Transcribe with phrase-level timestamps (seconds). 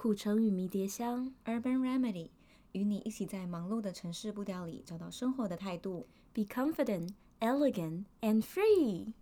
[0.00, 2.28] 苦橙与迷迭香，Urban Remedy，
[2.70, 6.06] 与你一起在忙碌的城市步调里找到生活的态度。
[6.32, 9.12] Be confident, elegant, and free。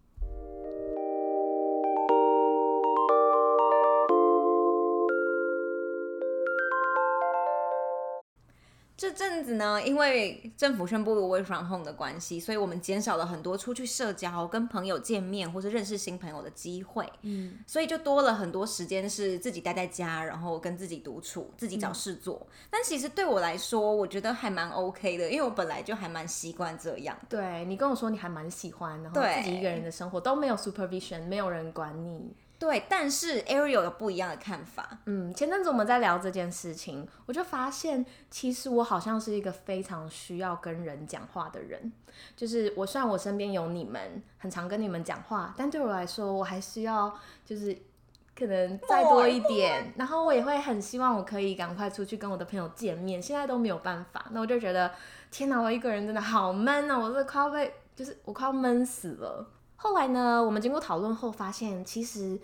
[8.97, 17.07] 这阵子呢，因为政府宣布 Work from Home 的关系，所以我们减少了很多出去社交、跟朋友见面或是认识新朋友的机会。
[17.21, 22.41] 嗯，所以就多了很多时间是自己待在家，然后跟自己独处，自己找事做。
[22.51, 27.15] 嗯、但其实对我来说，我觉得还蛮 OK 的，因为我本来就还蛮习惯这样。
[27.29, 32.35] 对，你跟我说你还蛮喜欢，然后自己一个人的生活都没有 supervision，没有人管你。
[32.59, 34.99] 对，但是 Ariel 有不一样的看法。
[35.05, 41.93] 嗯，前阵子我们在聊这件事情，我就发现，其实我好像是一个非常需要跟人讲话的人。
[42.35, 47.77] 就是我虽然我身边有你们，很常跟你们讲话，但对我来说，我还需要就是
[48.35, 49.93] 可能再多一点。
[49.97, 54.25] 然后我也会很希望我可以赶快出去跟我的朋友见面，现在都没有办法。
[54.31, 54.91] 那我就觉得，
[55.31, 56.99] 天哪，我一个人真的好闷啊！
[56.99, 59.47] 我这快要被，就是我快要闷死了。
[59.79, 62.41] 后来呢，我们经过讨论后发现，其实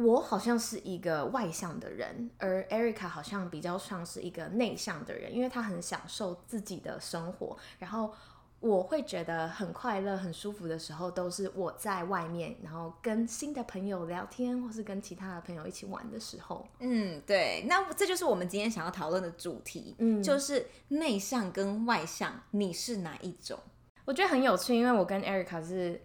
[0.00, 7.56] 我好像是一个外向的人，而 Erica 好像比较像是一个内向的人，因为她很享受自己的生活。
[7.80, 8.14] 然后
[8.60, 16.64] 我会觉得很快乐、很舒服的时候，都是我在外面，然后跟新的朋友聊天，或是跟其他的朋友一起玩的时候。
[16.78, 17.64] 嗯，对。
[17.68, 23.58] 那这就是我们今天想要讨论的主题，嗯，就是内向跟外向，你是哪一种？
[24.04, 26.00] 我觉得很有趣，因为我跟 Erica 是。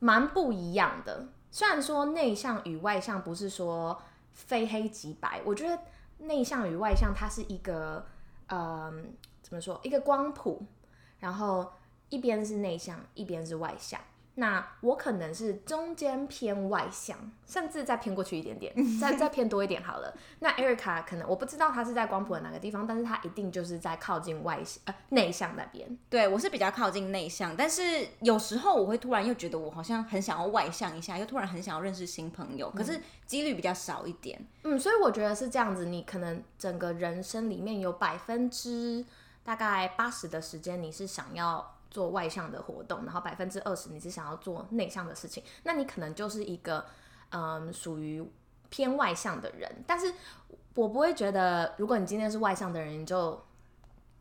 [0.00, 4.02] 蛮不一样的，虽然说内向与外向不是说
[4.32, 5.80] 非黑即白，我觉得
[6.18, 8.04] 内向与外向它是一个，
[8.48, 10.66] 嗯，怎么说，一个光谱，
[11.20, 11.72] 然后
[12.08, 14.00] 一边是内向，一边是外向。
[14.36, 20.12] 那我可能是中间偏外向，甚至再偏过去一点点， 再再偏多一点好了。
[20.40, 25.96] 那 Erica 可能我不知道她是在光谱的哪个地方，但是她一定就是在靠近外向呃内向那边。
[26.10, 34.44] 对，我是比较靠近内向，但是有时候我会突然又觉得我好像很想要外向一下，又突然很想要认识新朋友，可是几率比较少一点。
[34.64, 39.04] 嗯，所以我觉得是这样子，你可能整个人生里面有百分之
[39.44, 41.73] 大概八十的时间你是想要。
[41.94, 46.84] 做外向的活动，然后百分之二十你是想要做内向的事情，那你可能就是一个
[47.30, 48.20] 嗯属于
[48.68, 49.70] 偏外向的人。
[49.86, 50.12] 但是
[50.74, 53.40] 我不会觉得，如果你今天是外向的人，你就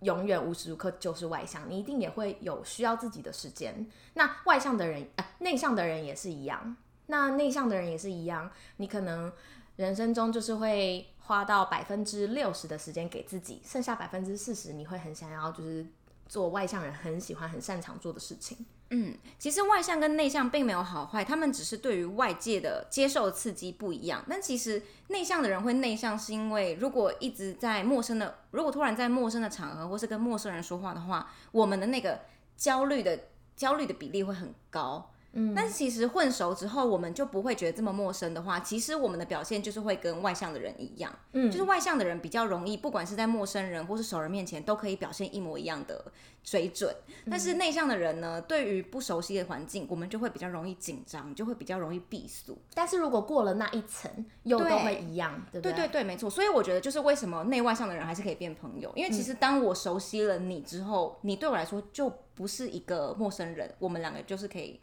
[0.02, 3.90] 永远无时无刻就是外向，你一定也会有需要自己的时间。
[4.14, 6.78] 那外向的人，呃，内向的人也是一样。
[7.08, 9.34] 那内向的人也是一样，你可能
[9.78, 15.84] 人生中就是会花到百分之六十的时间给自己，剩下百分之四十你会很想要就是。
[16.28, 18.66] 做外向人很喜欢、很擅长做的事情。
[18.90, 24.24] 嗯，其实外向跟内向并没有好坏，他们只是对于外界的接受刺激不一样。
[24.30, 32.22] 但其实内向的人会内向，是因为如果一直在陌生的，如果突然在陌生的场合或是跟陌生人说话的话，我们的那个
[32.56, 33.20] 焦虑的
[33.56, 35.13] 焦虑的比例会很高。
[35.34, 46.06] 嗯，但是其实混熟之后，我们就不会觉得这么陌生的话，其实我们的表现就是会跟外向的人一样，嗯，就是外向的人比较容易，不管是在陌生人或是熟人面前，都可以表现一模一样的
[46.44, 46.96] 水准。
[47.30, 52.56] 但是内向的人呢，对于不熟悉的环境，我们就会比较容易紧张，就会比较容易闭锁。
[52.76, 54.12] 但是如果过了那一层，
[54.44, 55.72] 又都会一样，对，对？
[55.72, 56.30] 对对对，没错。
[56.30, 64.80] 所以我觉得就是为什么内外向的人还是可以变朋友，因为其实当我熟悉了你之后，你对我来说就不是一个陌生人，我们两个就是可以。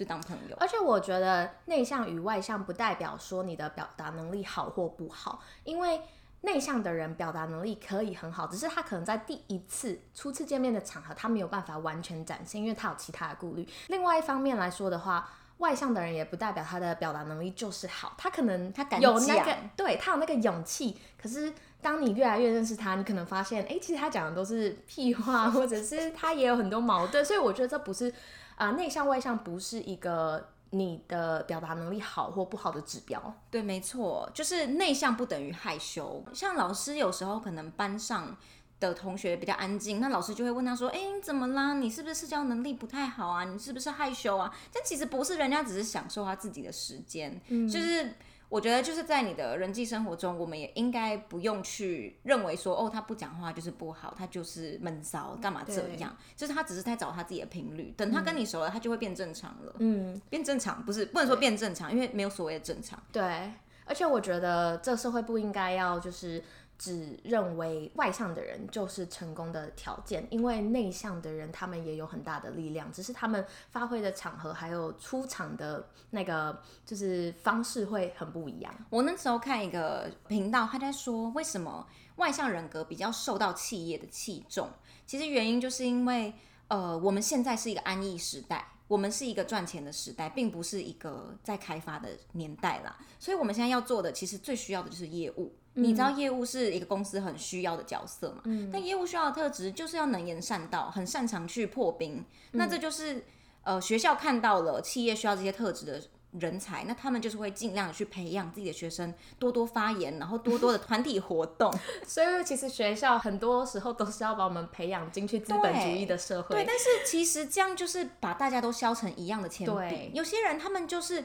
[0.00, 6.00] 就当朋友，而且我觉得内向与外向不代表说你的表达能力好或不好，因为
[6.40, 13.68] 内向的人表达能力可以很好，只是他可能在第一次初次见面的场合，他没有办法完全展现，因为他有其他的顾虑。
[13.88, 20.96] 另外一方面来说的话，外向的人也不代表他的表达能力就是好，他可能他有那个，对，他有那个勇气。
[21.20, 21.52] 可是
[21.82, 27.22] 当你越来越认识他，你可能发现，哎，其实他讲的都是屁话，或者是他也有很多矛盾。
[27.22, 28.14] 所以我觉得这不是。
[28.60, 33.34] 啊，内向外向不是一个你的表达能力好或不好的指标。
[33.50, 36.22] 对，没错，就是内向不等于害羞。
[36.34, 38.36] 像老师有时候可能班上
[38.78, 41.72] 的同学比较安静，那老师就会问他说：“哎，你怎么啦？
[41.72, 43.44] 你是不是社交能力不太好啊？
[43.44, 48.14] 你是不是害羞啊？”但其实不是，人家只是享受他自己的时间，嗯，就是。
[48.50, 56.14] 我觉得就是在你的人际生活中，我们也应该不用去认为说，哦，他不讲话就是不好，他就是闷骚，干嘛这样？
[56.36, 59.76] 就是他只是在找他自己的频率，等他跟你熟了，他就会变正常了。
[59.78, 63.00] 嗯，变正常不是不能说变正常，因为没有所谓的正常。
[63.12, 63.52] 对，
[63.84, 66.42] 而且我觉得这社会不应该要就是
[66.80, 78.74] 只认为外向的人就是成功的条件，因为内向的人他们也有很大的力量，只是他们发挥的场合还有出场的那个就是方式会很不一样。
[78.88, 81.86] 我那时候看一个频道，他在说为什么
[82.16, 84.70] 外向人格比较受到企业的器重，
[85.06, 86.32] 其实原因就是因为
[86.68, 88.66] 呃，我们现在是一个安逸时代。
[88.88, 92.98] 我们是一个赚钱的时代，并不是一个在开发的年代啦。
[93.20, 95.54] 所以，我们现在要做的，其实最需要的就是业务。
[95.74, 98.42] 嗯、你知道，业务是一个公司很需要的角色嘛？
[98.44, 98.70] 嗯。
[98.72, 102.24] 但业务需要的特质，就是要能言善道，很擅长去破冰。
[102.52, 103.24] 嗯、那这就是
[103.62, 106.02] 呃，学校看到了企业需要这些特质的
[106.32, 111.72] 人才，那他们就是会尽量的去培养自己的学生，多多发言，然后多多的 团体活动。
[112.06, 116.54] 所以其实学校很多时候都是要把我们培养进去资本主义的社会。
[116.54, 119.72] 对，对，但是其实这样就是把大家都削成一样的铅笔。
[119.72, 121.24] 对，有些人他们就是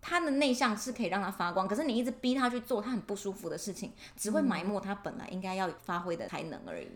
[0.00, 6.88] 他的内向是可以让他发光，可是你一直逼他去做他很不舒服的事情，只会埋没他本来应该要发挥的才能而已。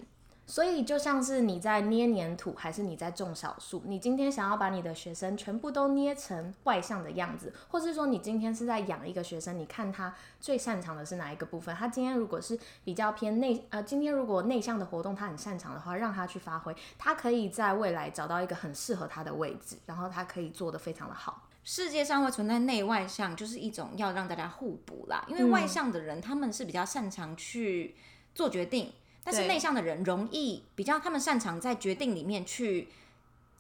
[0.47, 3.83] 所以就像是你在捏黏土，还是你在种小树？
[3.87, 11.73] 你今天想要把你的学生全部都捏成外向的样子，或是说你今天是在养一个学生，你看他最擅长的是哪一个部分？
[11.77, 21.47] 他今天如果是比较偏内，呃，今天如果内向的活动他很擅长的话，让他去发挥，他可以在未来找到一个很适合他的位置，然后他可以做得非常的好。
[21.63, 25.25] 世界上会存在内外向，就是一种要让大家互补啦。
[25.29, 27.95] 因为外向的人他们是比较擅长去
[28.35, 28.93] 做决定。
[29.23, 32.89] 但是内向的人容易比较，他们擅长在决定里面去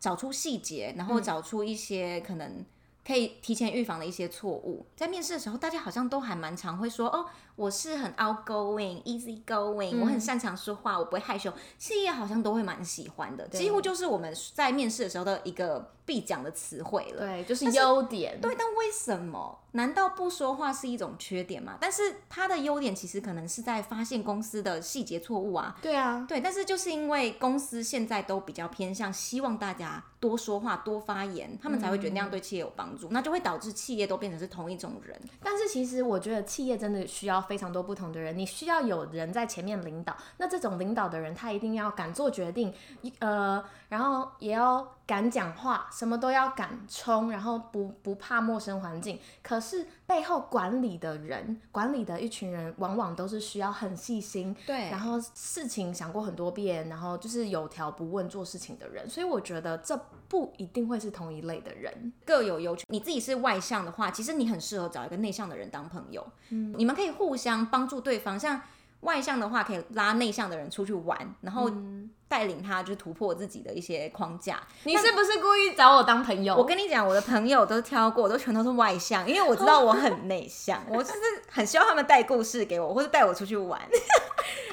[0.01, 2.65] 找出细节，然后找出一些可能
[3.07, 4.87] 可以提前预防的一些错误。
[4.97, 7.27] 在面试的时候，大家好像都还蛮常会说：“哦，
[7.57, 17.25] 我是很 outgoing、easy going，我很擅长说话，我不会害羞。”企业好像都会蛮喜欢的，几乎就是我们在面试的时候的一个必讲的词汇了。
[17.25, 18.41] 对，就是优点。
[18.41, 19.61] 对，但为什么？
[19.73, 21.79] 难道不说话是一种缺点吗？
[21.81, 25.77] 但是他的优点其实可能是在发现公司的细节错误啊。
[25.81, 35.17] 对啊，对，但是就是因为公司现在都比较偏向希望大家多说话、多发言，他们才会觉得那样对企业有帮助，嗯、那就会导致企业都变成是同一种人。
[35.41, 42.75] 但是其实我觉得企业真的需要非常多不同的人，你需要有人在前面领导，那这种领导的人他一定要敢做决定，
[43.21, 44.97] 呃，然后也要。
[45.11, 49.19] 敢讲话，什么都要敢冲，然后不不怕陌生环境。
[49.43, 59.11] 可是背后管理的人，管理的一群人，往往都是需要很细心，对，然后事情想过很多遍，然后就是有条不紊做事情的人。
[59.11, 62.85] 所以我觉得这不一定会是同一类的人，各有优缺。
[62.89, 68.39] 你自己是外向的话，其实你很适合找一个内向的人当朋友，嗯，你们可以互相帮助对方。
[68.39, 68.63] 像
[69.01, 71.69] 外向的话，可以拉内向的人出去玩，然后。
[71.71, 74.63] 嗯带领他就是突破自己的一些框架。
[74.85, 76.55] 你是不是故意找我当朋友？
[76.55, 81.19] 我跟你讲，我的朋友都挑过，都全都是外向，因为我知道我很内向， 我就是
[81.51, 83.81] 很希望他们带故事给我，或者带我出去玩。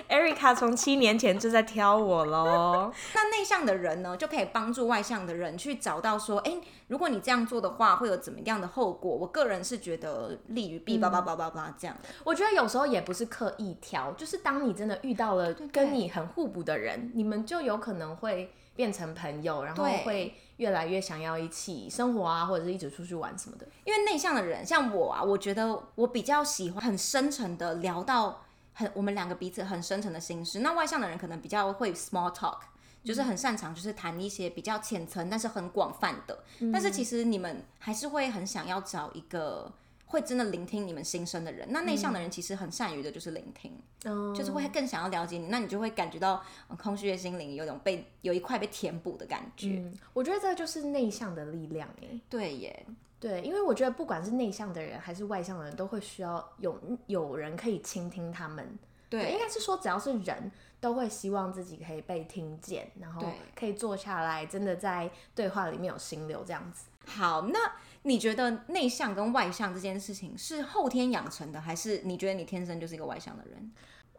[0.09, 2.91] Erica 从七年前就在挑我喽。
[3.13, 9.15] 那内向的人呢，就可以帮助外向的人去找到说，哎、欸，如果你这样做的话，会有怎么样的后果？
[9.15, 11.95] 我个人是觉得利于弊，叭叭叭叭叭这样。
[12.23, 23.67] 我觉得有时候也不是刻意挑，就是当你真的遇到了跟你很互补的人，你们就有可能会变成朋友，然后会越来越想要一起生活啊，或者是一起出去玩什么的。
[23.83, 28.43] 因为内向的人，像我啊，我觉得我比较喜欢很深沉的聊到。
[28.77, 30.59] 很，我们两个彼此很深层的心事。
[30.59, 32.59] 那外向的人可能比较会 small talk，
[33.03, 36.43] 就是很擅长就是谈一些比较浅层但是很广泛的。
[36.59, 36.71] 嗯。
[36.71, 39.73] 但是其实你们还是会很想要找一个
[40.05, 41.67] 会真的聆听你们心声的人。
[41.71, 43.73] 那内向的人其实很善于的就是聆听，
[44.05, 45.47] 嗯，就是会更想要了解你。
[45.47, 46.43] 那你就会感觉到
[46.77, 49.69] 空虚的心灵有种被有一块被填补的感觉。
[49.79, 52.21] 嗯，我觉得这就是内向的力量诶。
[52.29, 52.85] 对耶。
[53.19, 58.77] 对，因为我觉得不管是内向的人还是外向的人，都会需要有有人可以倾听他们。
[59.09, 66.85] 对，应该是说只要是人都会希望自己可以被听见，然后可以坐下来，真的在对话里面有心流这样子。
[67.07, 67.57] 好，那
[68.03, 73.71] 你觉得内向跟外向这件事情是后天养成的，还是你觉得你天生就是一个外向的人？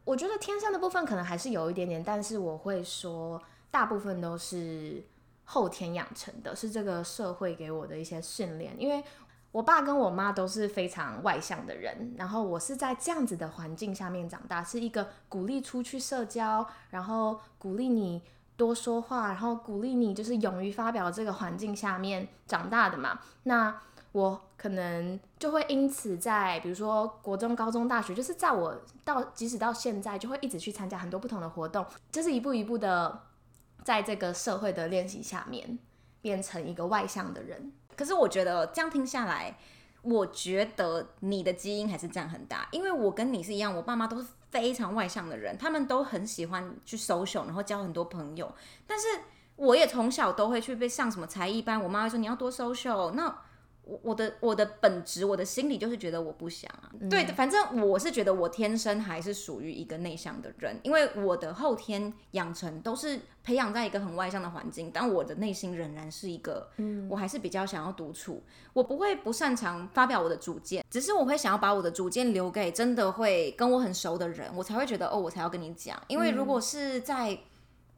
[0.04, 3.40] 我觉得天生的部分可能还是有一点点，但是我会说
[3.70, 5.04] 大部分都是。
[5.50, 9.02] 后天养成的，是这个社会给我的一些训练，因为
[9.50, 18.20] 我爸跟我妈都是非常外向的人，然后我是在这样子的环境下面长大，是一个鼓励出去社交，然后鼓励你
[18.58, 23.18] 多说话，然后鼓励你就是勇于发表这个环境下面长大的嘛。
[23.44, 23.74] 那
[24.12, 33.22] 我可能就会因此在比如说国中、高中、大学，就是在我到即使到现在，就会一直去参加很多不同的活动，就是一步一步的。
[33.88, 35.78] 在这个社会的练习下面，
[36.20, 37.72] 变成一个外向的人。
[37.96, 39.56] 可是我觉得这样听下来，
[40.02, 48.54] 我觉得你的基因还是占很大，因为我跟你是一样，我爸妈都是非常外向的人，他们都很喜欢去 social，然后交很多朋友。
[48.86, 49.06] 但是
[49.56, 53.12] 我也从小都会去被上什么才艺班，我妈会说你要多 social。
[53.12, 53.34] 那
[53.88, 56.92] 我我的我的本质，我的心里就是觉得我不想啊。
[57.00, 68.42] 嗯、对，反正我是觉得我天生还是属于一个内向的人，因为我的后天养成都是培养在一个很外向的环境，但我的内心仍然是一个，嗯，我还是比较想要独处。
[68.74, 75.98] 我不会不擅长发表我的主见，只是我会想要把我的主见留给真的会跟我很熟的人，我才会觉得哦，我才要跟你讲。
[76.08, 77.38] 因为如果是在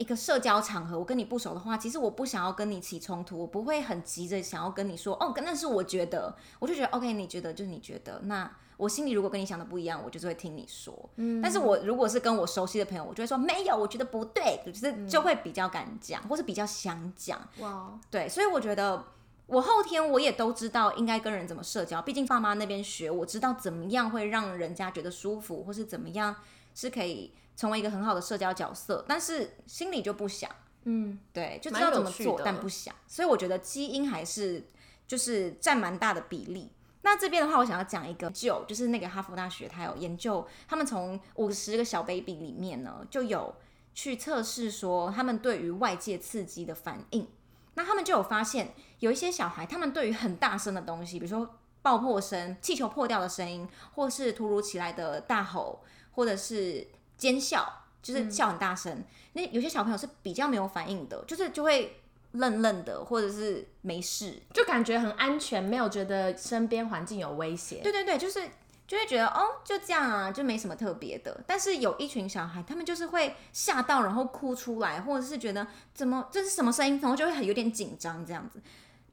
[0.01, 11.11] 一个社交场合，我跟你不熟的话，其实我不想要跟你起冲突，我不会很急着想要跟你说，哦，那是我觉得，我就觉得 OK，你觉得就是你觉得，那我心里如果跟你想的不一样，我就是会听你说。
[11.17, 17.39] 嗯，但是我如果是跟我熟悉的朋友，我就会说没有，我觉得不对，就是就会比较敢讲，或是比较想讲。
[17.59, 19.05] 哇，对，所以我觉得
[19.49, 26.35] 我后天我也都知道应该跟人怎么社交，毕竟爸妈那边学，我知道怎么样会让人家觉得舒服，或是怎么样
[26.75, 27.35] 是可以。
[27.57, 30.51] 成为一个很好的社交角色，但是心里就不想，
[30.85, 32.95] 嗯，对，就知道怎么做，但不想。
[33.07, 34.71] 所以我觉得基因还是
[35.07, 36.73] 就是占蛮大的比例。
[37.03, 43.55] 那这边的话，我想要讲一个就就是那个哈佛大学，他有研究，他们从五十个小 baby 里面呢，就有
[43.93, 47.29] 去测试说他们对于外界刺激的反应。
[47.75, 55.83] 那他们就有发现，有一些小孩，他们对于很大声的东西，比如说爆破声、气球破掉的声音，或是突如其来的大吼，
[56.21, 56.87] 或者是
[57.17, 57.67] 尖笑
[58.03, 61.99] 就是笑很大声，嗯、那有些小朋友是比较没有反应的，就是就会
[62.33, 67.81] 愣愣的，或者是没事，就感觉很安全，没有觉得身边环境有威胁。
[67.83, 68.51] 对对对，就是
[68.87, 71.43] 就会觉得哦，就这样啊，就没什么特别的。
[71.47, 78.61] 但是有一群小孩，他们就是会吓到，然后哭出来，或者是觉得怎么这是什么声音，然后就会很有点紧张这样子。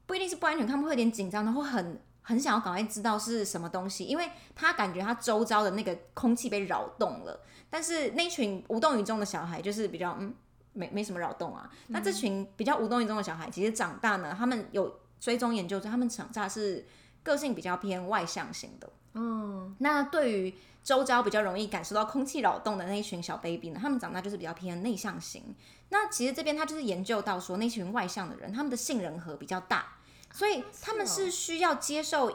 [0.04, 7.40] 不一定是不安全，他们会有点紧张，然后很很想要赶快知道是什么东西，因为他感觉他周遭的那个空气被扰动了。
[7.70, 10.34] 但是那群无动于衷的小孩就是比较嗯，
[10.74, 11.70] 没没什么扰动啊。
[11.72, 16.86] 嗯、那这群比较无动于衷的小孩，其实长大呢，他们有追踪研究说，他们长大是
[17.22, 18.90] 个性比较偏外向型的。
[19.14, 20.54] 嗯，那对于
[20.84, 25.54] 周遭比较容易感受到空气扰动的那一群小 baby 呢，他们长大就是比较偏内向型。
[25.88, 29.86] 那其实这边他就是研究到说，那群外向的人，他们的杏仁核比较大，
[30.32, 32.32] 所以他们是需要接受，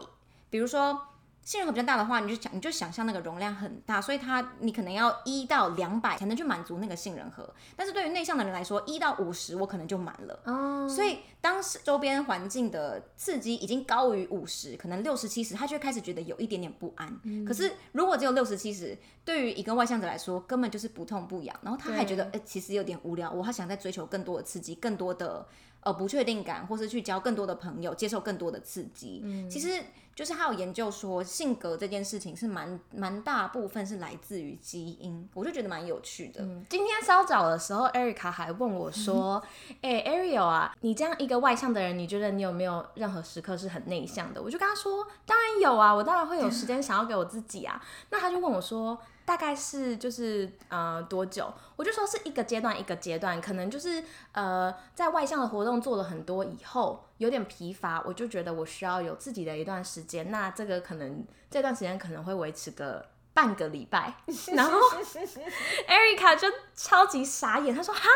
[0.50, 1.08] 比如说。
[1.46, 7.54] 杏仁核比较大的话，你就想你就想象那个容量很大，所以它你可能要一到两百才能去满足那个杏仁核。
[7.76, 10.40] 但是对于内向的人来说，一到五十我可能就满了。
[10.46, 10.88] 哦。
[10.88, 17.14] 所以当时周边环境的刺激已经高于五十，可能六十七十，他就会开始觉得有一点点不安。
[17.24, 17.44] 嗯。
[17.44, 21.54] 可是如果只有六十七十，对于一个外向者来说，根本就是不痛不痒。
[21.62, 25.46] 然后他还觉得，哎，其实有点无聊，我还想再追求更多的刺激，更多的
[25.84, 29.22] 呃不确定感，或是去交更多的朋友，接受更多的刺激。
[29.24, 29.50] 嗯。
[29.50, 29.82] 其实。
[30.16, 36.44] 就是他有研究说，性格这件事情是蛮蛮大部分是来自于基因，我就觉得蛮有趣的。
[36.44, 39.42] 嗯，今天稍早的时候，Erica 还问我说
[39.82, 48.96] ：“哎、，Ariel 啊，你这样一个外向的人，你觉得你有没有任何时刻是很内向的？”我就跟他说：“当然有啊，我当然会有时间想要给我自己啊。”那他就问我说。
[49.26, 51.52] 大概是就是呃多久？
[51.76, 54.04] 我就说是一个阶段一个阶段，可能就是
[54.34, 60.30] 呃在外向的活动做了很多以后，有点疲乏，我就觉得我需要有自己的一段时间。
[60.30, 64.14] 那这个可能这段时间可能会维持个半个礼拜。
[64.54, 64.78] 然后
[65.88, 68.10] Erica 就超级傻眼，他说：“哈，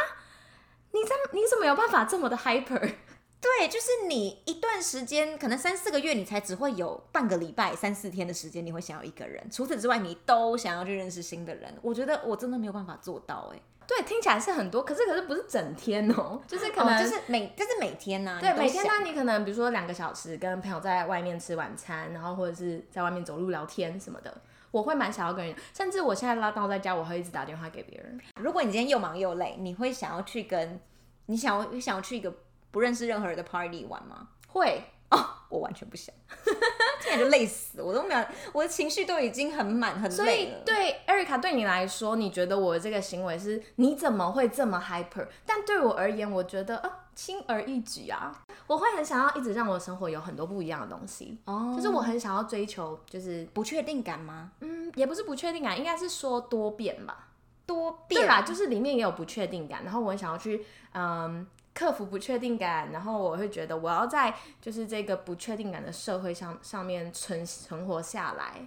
[0.91, 2.95] 你怎你怎么有办法这么的 hyper？”
[3.39, 9.47] 对，就是你一段时间，可能三四个月，你才只会有半个礼拜、三四天的时间，你会想要一个人。
[9.51, 11.73] 除此之外，你都想要去认识新的人。
[11.81, 13.61] 我觉得我真的没有办法做到，哎。
[13.87, 18.39] 对，听起来是很多，可是可是不是整天哦， 就是可能、哦、就是每就是每天呐、啊。
[18.41, 24.41] 对，每天呢，你可能比如说两个小时跟朋友在外面吃晚餐，然后或者是在外面走路聊天什么的，
[24.71, 28.19] 我会蛮想要跟人，甚至我现在拉到在家，我会一直打电话给别人。
[28.41, 30.81] 如果你今天又忙又累，你会想要去跟
[31.27, 32.33] 你想要想要去一个。
[32.71, 34.27] 不认识任何人的 party 玩吗？
[34.47, 36.13] 会哦，我完全不想，
[37.01, 38.21] 这样就累死，我都没有，
[38.51, 40.15] 我的情绪都已经很满很累了。
[40.15, 45.27] 所以对 Erica 对你来说，你觉得我的这个行为是你怎么会这么 hyper？
[45.45, 48.43] 但对我而言，我觉得啊，轻而易举啊。
[48.67, 54.51] 我会很想要一直让我的生活有很多不一样的东西哦，就是我很想要追求，就是不确定感吗？
[54.59, 57.29] 嗯，也不是不确定感，应该是说多变吧，
[57.65, 58.19] 多变。
[58.21, 61.47] 对啦，就是里面也有不确定感，然后我很想要去嗯。
[61.77, 68.65] 克服不确定感，然后我会觉得我要在就是这个不确定感的社会上上面存存活下来，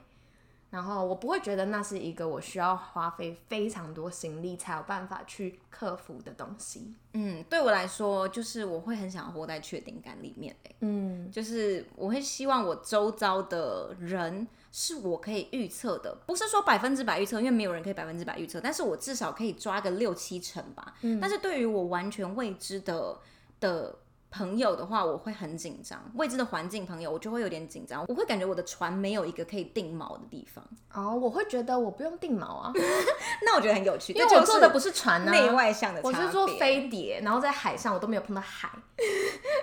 [0.70, 6.94] 然后我不会觉得那是一个我需要花费非常多心力才有办法去克服的东西。
[7.14, 10.54] 嗯，对我来说，就是我会很想要活在确定感里面。
[10.78, 20.94] 嗯，就是我会希望我周遭的人是我可以预测的，不是说百分之百预测，因为没有人可以百分之百预测，但是我至少可以抓个六七成吧。
[21.02, 23.18] 嗯，但是对于我完全未知的
[23.60, 23.98] 的。
[24.30, 26.00] 朋友的话，我会很紧张。
[26.14, 28.04] 未知的环境，朋友我就会有点紧张。
[28.06, 30.64] 我会感觉我的船没有一个可以定锚的地方。
[30.92, 32.72] 哦，我会觉得我不用定锚啊。
[33.44, 36.00] 那我觉得很有趣，因为我坐的不是船呢、啊，内外向的。
[36.04, 38.68] 我是坐飞碟，然后在海上，我都没有碰到海。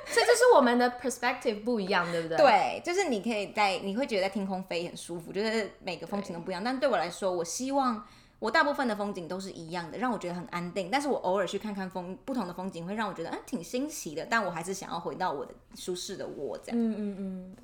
[0.06, 2.38] 所 以这是我们的 perspective 不一样，对不对？
[2.38, 6.64] 对，就是你可以在，你会觉得在天空飞很舒服，就是每个风景都不一样。
[6.64, 8.06] 但对我来说，我希望。
[8.40, 10.90] 我大部分的风景都是一样的，让我觉得很安定。
[10.92, 14.26] 但是我偶尔去看看风不同的风景，会让我觉得嗯挺新奇的。
[14.30, 16.80] 但我还是想要回到我的舒适的窝这样。
[16.80, 17.56] 嗯嗯嗯。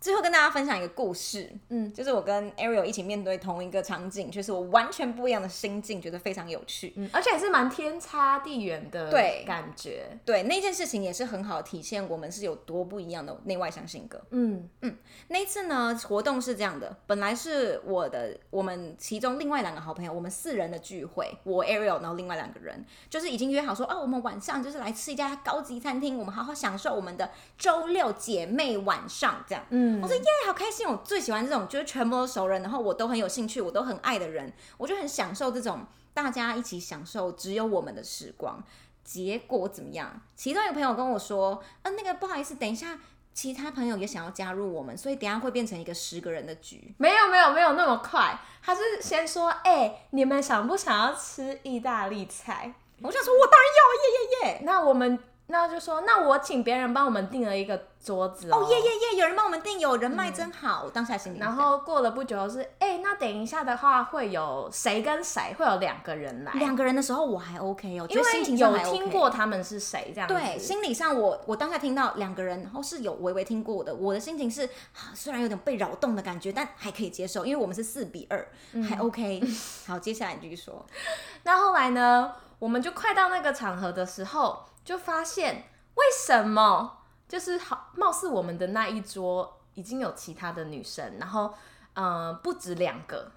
[0.00, 10.18] 最后跟大家分享一个故事，嗯，就是我跟 Ariel 一起面对同一个场景，就是我完全不一样的心境，觉得非常有趣，嗯，而且还是蛮天差地远的对感觉。
[10.24, 14.22] 对，对，那件事情也是很好体现我们是有多不一样的内外向性格。
[14.30, 29.64] 嗯嗯，那一次呢，活动是这样的，本来是我的我们其中另外两个好朋友，我们四人的聚会，我 Ariel，然后另外两个人就是已经约好说，哦，我们晚上就是来吃一家高级餐厅，我们好好享受我们的周六姐妹晚上这样。
[29.70, 29.87] 嗯。
[30.02, 30.86] 我说耶，好开心！
[30.88, 38.62] 我最喜欢这种，就是全部都熟人，然后我都很有兴趣，我都很爱的人，我就很享受这种大家一起享受只有我们的时光。
[39.04, 40.20] 结果怎么样？
[40.36, 42.98] 其中一个朋友跟我说，嗯、呃，那个不好意思，等一下，
[43.32, 46.94] 其他朋友也想要加入我们，所以等下会变成一个十个人的局。
[46.98, 52.74] 没有没有没有那么快，他是先说，哎、欸，你们想不想要吃意大利菜？
[53.00, 54.62] 我想说，我当然要，耶耶耶！
[54.64, 55.18] 那我们。
[55.50, 59.18] 那就说，那我请别人帮我们订了一个桌子哦，耶耶耶！
[59.18, 60.82] 有人帮我们订，有人脉真好。
[60.84, 65.54] 嗯、当下心里，然后过了不久是，哎、欸，那等一下的话会有谁跟谁？
[65.58, 66.52] 会有两个人来。
[66.52, 70.34] 两个人的时候我还 OK 哦，因为有听过他们是谁这样子。
[70.34, 78.46] 对，心理上我我当下听到两个人，然后是有微微听过的，我的心情是，啊、虽然有点被扰动的感觉，但还可以接受，因为我们是四比二，
[78.86, 79.42] 还 OK。
[79.88, 80.84] 好，接下来你继续说。
[81.44, 82.34] 那后来呢？
[82.58, 84.64] 我们就快到那个场合的时候。
[84.88, 85.64] 就发现
[85.96, 91.52] 为什么就是好，貌似我们的那一桌已经有其他的女生，然后
[91.92, 93.30] 呃不止两个，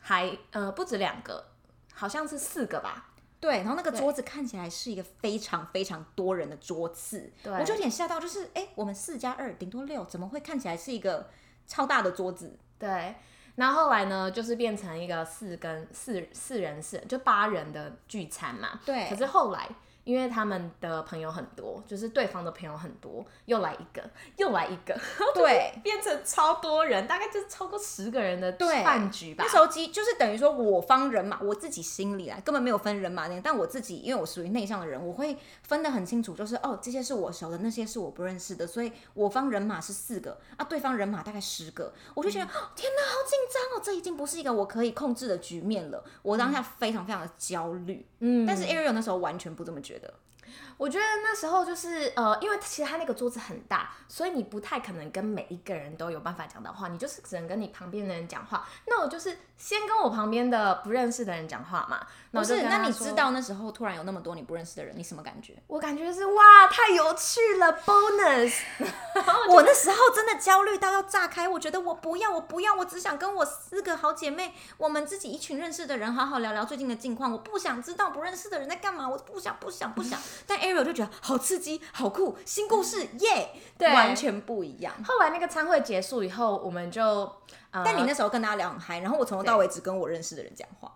[0.00, 1.52] 还呃不止两个，
[1.94, 3.10] 好像是四个吧？
[3.38, 11.30] 对，然后那个桌子看起来是一个非常非常多人的桌次，对，我就有点吓到，就是哎，我们四加二顶多六，怎么会看起来是一个
[11.68, 12.58] 超大的桌子？
[12.76, 13.14] 对，
[13.54, 19.68] 然后后来呢，就是变成一个四跟四四人四就八人的聚餐嘛，对，可是后来。
[20.08, 24.02] 因为他们的朋友很多，就是对方的朋友很多，又来一个，
[24.38, 24.98] 又来一个，
[25.34, 28.50] 对， 变成超多人，大概就是超过十个人的
[28.82, 29.44] 饭局吧。
[29.44, 49.97] 那时候就是等于说我方人马，我自己心里啊根本没有分人马那，但我自己因为我属于内向的人，我会分得很清楚，就是哦这些是我熟的，那些是我不认识的，所以我方人马是四个啊，对方人马大概十个，我就觉得、嗯、天哪，好紧张哦，这已经不是一个我可以控制的局面了，我当下非常非常的焦虑，嗯，但是 Ariel 那时候完全不这么觉得。
[50.76, 58.66] 我觉得那时候就是呃，因为其实他那个桌子很大，所以你不太可能跟每一个人都有办法讲到话，你就是只能跟你旁边的人讲话。
[58.86, 62.00] 那我就是先跟我旁边的不认识的人讲话嘛。
[62.30, 65.54] 不是，那你知道那时候突然有那么多你不认识的人，你什么感觉？
[65.66, 68.52] 我感觉是哇，太有趣了，bonus。
[69.48, 77.32] 我那时候真的焦虑到要炸开，我觉得我不要，我不要，我只想跟我四个好姐妹，我们自己一群认识的人好好聊聊最近的近况。
[77.32, 80.20] 我不想知道不认识的人在干嘛，我不想，不想，不想。
[80.46, 84.92] 但 Ariel 就觉得好刺激，好酷，新故事耶，对，完全不一样。
[85.02, 87.32] 后来那个餐会结束以后，我们就，
[87.70, 90.92] 呃、但你那时候跟大家聊很嗨，然后我从头到尾只跟我认识的人讲话。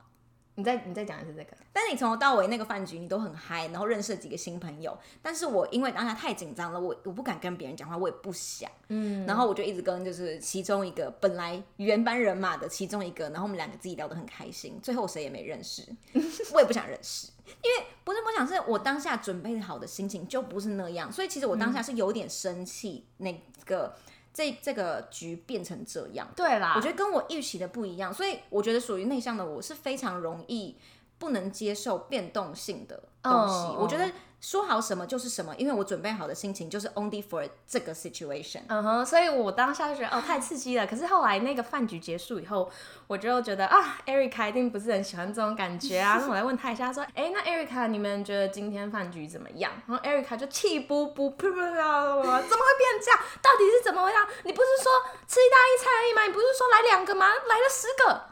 [0.55, 15.89] 你再你再讲一次这个，但是你从头到尾那个饭局你都很嗨，然后认识了几个新朋友，但是我因为当下太紧张了，我我不敢跟别人讲话，我也不想，嗯，然后我就一直跟就是其中一个本来原班人马的其中一个，然后我们两个自己聊得很开心，最后谁也没认识，
[16.53, 23.97] 我也不想认识，因为不是不想，是我当下准备好的心情就不是那样，所以其实我当下是有点生气那个。
[24.33, 30.77] 这这个局变成这样，对啦，我觉得跟我预期的不一样，所以我觉得属于内向的我是非常容易
[31.18, 33.55] 不能接受变动性的东西。
[33.69, 34.11] Oh, 我觉得。
[34.45, 38.63] 说好什么就是什么，因为我准备好的心情就是 only for 这个 situation。
[38.67, 40.85] 嗯哼，所以我当下就觉得哦，太刺激了。
[40.85, 42.69] 可是后来那个饭局结束以后，
[43.07, 46.19] 我就觉得啊，Erica 一定不是很喜欢这种感觉啊。
[46.21, 49.71] 那我来问他一下，说，哎，那 Erica 你们觉得今天饭局怎么样？
[49.87, 53.21] 然后 Erica 就气不不，噗噗啊，怎么会变这样？
[53.41, 54.19] 到底是怎么回事？
[54.43, 54.93] 你不是说
[55.29, 56.23] 吃意大利菜而已吗？
[56.27, 57.29] 你不是说来两个吗？
[57.29, 58.32] 来了十个。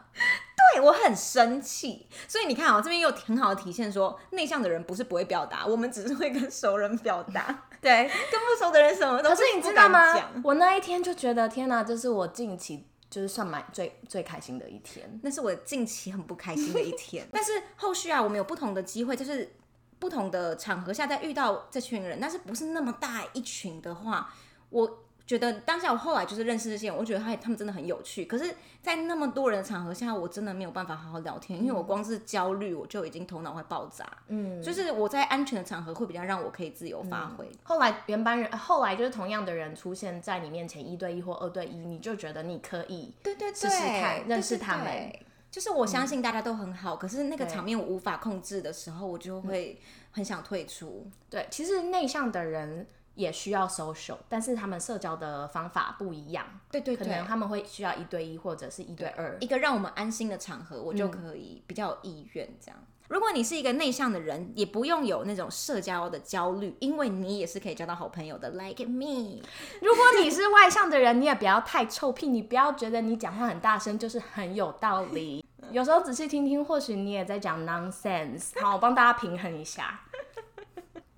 [0.73, 7.65] 对，我很生气，所以你看啊、喔，这边又很好的体现说，内向的人不是不会表达，我们只是会跟熟人表达。
[7.81, 9.35] 对，跟不熟的人什么都不。
[9.35, 10.13] 可是你知道吗？
[10.43, 15.19] 我那一天就觉得，天哪，这是我近期就是算蛮最最开心的一天。
[15.23, 17.27] 那是我近期很不开心的一天。
[17.33, 19.55] 但是后续啊，我们有不同的机会，就是
[19.99, 24.33] 不同的场合下再遇到这群人，但是不是那么大一群的话，
[24.69, 25.03] 我。
[25.27, 28.25] 觉得当下我后来就是认识这些人，我觉得他他们真的很有趣。
[28.25, 34.05] 可是，在那么多人的场合下，我真的没有办法好好聊天，因为我光是焦虑，我就已经头脑会爆炸。
[34.27, 37.49] 嗯，就是我在安全的场合会比较让我可以自由发挥。
[37.63, 45.13] 后来原班人，后来就是同样的人出现在你面前，一对一或二对一，你就觉得你可以对对对试试看认识他们。
[45.49, 49.79] 就是我相信大家都很好，可是那个场面我无法控制的时候，我就会
[50.11, 51.07] 很想退出。
[51.29, 52.85] 对，其实内向的人。
[53.21, 56.45] 也需要 social，但是他们社交的方法不一样。
[56.71, 62.77] 对对对，可能他们会需要一对一或者是一对二，一个让我们安心的场合，我就可以比较有意愿这样。
[62.81, 62.87] 嗯。
[63.07, 68.49] 如果你是一个内向的人，也不用有那种社交的焦虑，因为你也是可以交到好朋友的。
[68.51, 69.41] Like me，
[69.81, 75.45] 如果你是外向的人，你也不要太臭屁，你不要觉得你讲话很大声就是很有道理。
[75.71, 78.51] 有时候仔细听听，或许你也在讲 nonsense。
[78.61, 80.01] 好，我帮大家平衡一下。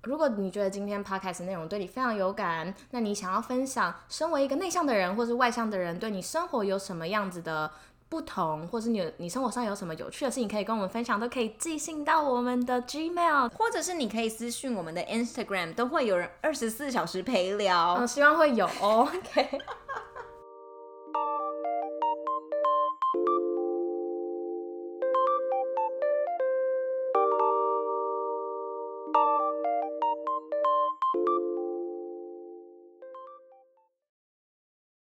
[0.04, 7.70] 如果你觉得今天 podcast 内容对你非常有感，那你想要分享，身为一个内向的人或是外向的人，对你生活有什么样子的
[8.08, 17.94] 不同，或是你你生活上有什么有趣的事情可以跟我们分享，都可以寄信到我们的 Gmail，或者是你可以私讯我们的 Instagram，都会有人二十四小时陪聊。
[17.94, 19.08] 嗯，希望会有哦。
[19.12, 19.58] OK。